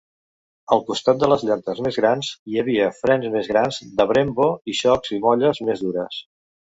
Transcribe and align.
Al 0.75 0.79
costat 0.85 1.17
de 1.23 1.27
les 1.33 1.41
llantes 1.49 1.81
més 1.87 1.99
grans, 1.99 2.29
hi 2.51 2.57
havia 2.61 2.87
frens 3.01 3.27
més 3.33 3.49
grans 3.51 3.77
de 3.99 4.07
Brembo 4.13 4.49
i 4.73 4.75
xocs 4.79 5.13
i 5.19 5.21
molles 5.27 5.63
més 5.69 5.85
dures. 5.89 6.19